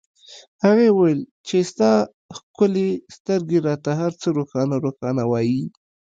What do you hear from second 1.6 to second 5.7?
ستا ښکلې سترګې راته هرڅه روښانه روښانه وایي